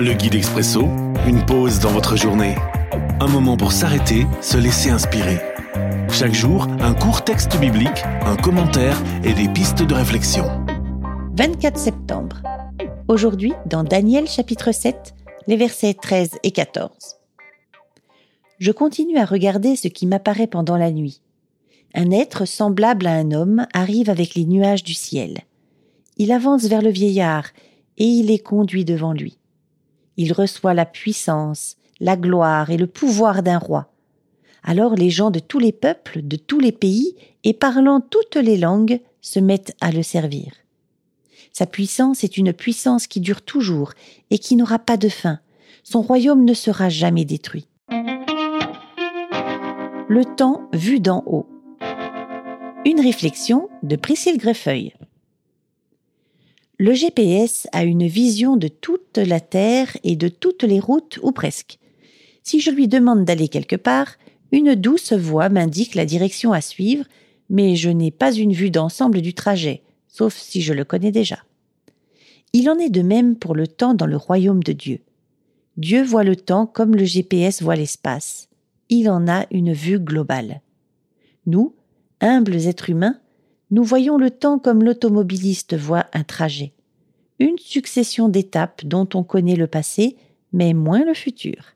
Le 0.00 0.14
guide 0.14 0.36
expresso, 0.36 0.82
une 1.26 1.44
pause 1.44 1.80
dans 1.80 1.90
votre 1.90 2.16
journée. 2.16 2.54
Un 3.18 3.26
moment 3.26 3.56
pour 3.56 3.72
s'arrêter, 3.72 4.28
se 4.40 4.56
laisser 4.56 4.90
inspirer. 4.90 5.40
Chaque 6.12 6.34
jour, 6.34 6.68
un 6.78 6.94
court 6.94 7.24
texte 7.24 7.58
biblique, 7.58 8.04
un 8.22 8.36
commentaire 8.36 8.96
et 9.24 9.32
des 9.32 9.48
pistes 9.48 9.82
de 9.82 9.94
réflexion. 9.94 10.44
24 11.36 11.76
septembre. 11.76 12.40
Aujourd'hui, 13.08 13.54
dans 13.66 13.82
Daniel 13.82 14.28
chapitre 14.28 14.70
7, 14.70 15.16
les 15.48 15.56
versets 15.56 15.94
13 15.94 16.30
et 16.44 16.52
14. 16.52 17.18
Je 18.60 18.70
continue 18.70 19.18
à 19.18 19.24
regarder 19.24 19.74
ce 19.74 19.88
qui 19.88 20.06
m'apparaît 20.06 20.46
pendant 20.46 20.76
la 20.76 20.92
nuit. 20.92 21.22
Un 21.92 22.12
être 22.12 22.44
semblable 22.44 23.08
à 23.08 23.14
un 23.14 23.32
homme 23.32 23.66
arrive 23.74 24.10
avec 24.10 24.36
les 24.36 24.44
nuages 24.44 24.84
du 24.84 24.94
ciel. 24.94 25.38
Il 26.18 26.30
avance 26.30 26.66
vers 26.66 26.82
le 26.82 26.90
vieillard 26.90 27.46
et 27.96 28.04
il 28.04 28.30
est 28.30 28.38
conduit 28.38 28.84
devant 28.84 29.12
lui. 29.12 29.37
Il 30.18 30.32
reçoit 30.32 30.74
la 30.74 30.84
puissance, 30.84 31.76
la 32.00 32.16
gloire 32.16 32.70
et 32.70 32.76
le 32.76 32.88
pouvoir 32.88 33.42
d'un 33.42 33.58
roi. 33.58 33.90
Alors 34.64 34.96
les 34.96 35.10
gens 35.10 35.30
de 35.30 35.38
tous 35.38 35.60
les 35.60 35.72
peuples, 35.72 36.20
de 36.22 36.36
tous 36.36 36.58
les 36.58 36.72
pays, 36.72 37.14
et 37.44 37.54
parlant 37.54 38.00
toutes 38.00 38.36
les 38.36 38.56
langues, 38.56 39.00
se 39.20 39.38
mettent 39.38 39.74
à 39.80 39.92
le 39.92 40.02
servir. 40.02 40.52
Sa 41.52 41.66
puissance 41.66 42.24
est 42.24 42.36
une 42.36 42.52
puissance 42.52 43.06
qui 43.06 43.20
dure 43.20 43.42
toujours 43.42 43.92
et 44.30 44.38
qui 44.38 44.56
n'aura 44.56 44.80
pas 44.80 44.96
de 44.96 45.08
fin. 45.08 45.38
Son 45.84 46.02
royaume 46.02 46.44
ne 46.44 46.54
sera 46.54 46.88
jamais 46.88 47.24
détruit. 47.24 47.68
Le 50.08 50.24
temps 50.36 50.68
vu 50.72 50.98
d'en 50.98 51.22
haut. 51.26 51.46
Une 52.84 53.00
réflexion 53.00 53.68
de 53.82 53.94
Priscille 53.96 54.38
Greffeuil. 54.38 54.94
Le 56.80 56.94
GPS 56.94 57.66
a 57.72 57.82
une 57.82 58.06
vision 58.06 58.56
de 58.56 58.68
toute 58.68 59.18
la 59.18 59.40
Terre 59.40 59.96
et 60.04 60.14
de 60.14 60.28
toutes 60.28 60.62
les 60.62 60.78
routes, 60.78 61.18
ou 61.24 61.32
presque. 61.32 61.80
Si 62.44 62.60
je 62.60 62.70
lui 62.70 62.86
demande 62.86 63.24
d'aller 63.24 63.48
quelque 63.48 63.74
part, 63.74 64.14
une 64.52 64.76
douce 64.76 65.12
voix 65.12 65.48
m'indique 65.48 65.96
la 65.96 66.06
direction 66.06 66.52
à 66.52 66.60
suivre, 66.60 67.04
mais 67.50 67.74
je 67.74 67.90
n'ai 67.90 68.12
pas 68.12 68.32
une 68.32 68.52
vue 68.52 68.70
d'ensemble 68.70 69.22
du 69.22 69.34
trajet, 69.34 69.82
sauf 70.06 70.36
si 70.36 70.62
je 70.62 70.72
le 70.72 70.84
connais 70.84 71.10
déjà. 71.10 71.40
Il 72.52 72.70
en 72.70 72.78
est 72.78 72.90
de 72.90 73.02
même 73.02 73.34
pour 73.34 73.56
le 73.56 73.66
temps 73.66 73.94
dans 73.94 74.06
le 74.06 74.16
royaume 74.16 74.62
de 74.62 74.72
Dieu. 74.72 75.00
Dieu 75.78 76.04
voit 76.04 76.24
le 76.24 76.36
temps 76.36 76.66
comme 76.66 76.94
le 76.94 77.04
GPS 77.04 77.60
voit 77.60 77.74
l'espace. 77.74 78.48
Il 78.88 79.10
en 79.10 79.26
a 79.26 79.46
une 79.50 79.72
vue 79.72 79.98
globale. 79.98 80.60
Nous, 81.44 81.74
humbles 82.20 82.68
êtres 82.68 82.90
humains, 82.90 83.18
nous 83.70 83.84
voyons 83.84 84.16
le 84.16 84.30
temps 84.30 84.58
comme 84.58 84.82
l'automobiliste 84.82 85.76
voit 85.76 86.06
un 86.12 86.24
trajet, 86.24 86.72
une 87.38 87.58
succession 87.58 88.28
d'étapes 88.28 88.84
dont 88.84 89.08
on 89.14 89.22
connaît 89.22 89.56
le 89.56 89.66
passé, 89.66 90.16
mais 90.52 90.72
moins 90.72 91.04
le 91.04 91.14
futur. 91.14 91.74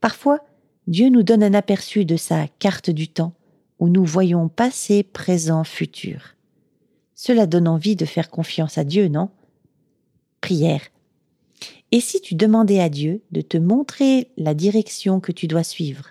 Parfois, 0.00 0.40
Dieu 0.86 1.08
nous 1.08 1.22
donne 1.22 1.42
un 1.42 1.54
aperçu 1.54 2.04
de 2.04 2.16
sa 2.16 2.48
carte 2.58 2.90
du 2.90 3.08
temps, 3.08 3.34
où 3.78 3.88
nous 3.88 4.04
voyons 4.04 4.48
passé, 4.48 5.02
présent, 5.02 5.62
futur. 5.62 6.34
Cela 7.14 7.46
donne 7.46 7.68
envie 7.68 7.96
de 7.96 8.04
faire 8.04 8.30
confiance 8.30 8.78
à 8.78 8.84
Dieu, 8.84 9.08
non? 9.08 9.30
Prière. 10.40 10.82
Et 11.90 12.00
si 12.00 12.20
tu 12.20 12.34
demandais 12.34 12.80
à 12.80 12.88
Dieu 12.88 13.22
de 13.32 13.40
te 13.40 13.56
montrer 13.56 14.30
la 14.36 14.54
direction 14.54 15.20
que 15.20 15.32
tu 15.32 15.46
dois 15.46 15.64
suivre? 15.64 16.10